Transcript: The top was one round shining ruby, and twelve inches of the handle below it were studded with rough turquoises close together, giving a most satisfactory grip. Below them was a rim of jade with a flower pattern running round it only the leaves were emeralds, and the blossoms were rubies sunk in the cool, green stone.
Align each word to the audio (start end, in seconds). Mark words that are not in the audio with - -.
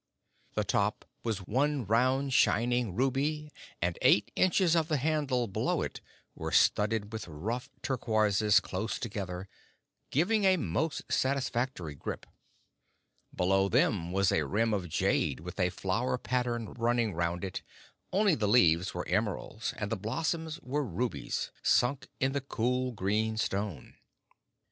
The 0.55 0.63
top 0.63 1.05
was 1.21 1.45
one 1.45 1.85
round 1.85 2.33
shining 2.33 2.95
ruby, 2.95 3.51
and 3.83 3.99
twelve 4.01 4.23
inches 4.35 4.75
of 4.75 4.87
the 4.87 4.97
handle 4.97 5.45
below 5.45 5.83
it 5.83 6.01
were 6.33 6.51
studded 6.51 7.13
with 7.13 7.27
rough 7.27 7.69
turquoises 7.83 8.59
close 8.59 8.97
together, 8.97 9.47
giving 10.09 10.43
a 10.43 10.57
most 10.57 11.03
satisfactory 11.11 11.93
grip. 11.93 12.25
Below 13.35 13.69
them 13.69 14.11
was 14.11 14.31
a 14.31 14.47
rim 14.47 14.73
of 14.73 14.89
jade 14.89 15.41
with 15.41 15.59
a 15.59 15.69
flower 15.69 16.17
pattern 16.17 16.73
running 16.73 17.13
round 17.13 17.43
it 17.43 17.61
only 18.11 18.33
the 18.33 18.47
leaves 18.47 18.95
were 18.95 19.07
emeralds, 19.07 19.71
and 19.77 19.91
the 19.91 19.97
blossoms 19.97 20.59
were 20.63 20.83
rubies 20.83 21.51
sunk 21.61 22.07
in 22.19 22.31
the 22.31 22.41
cool, 22.41 22.91
green 22.91 23.37
stone. 23.37 23.93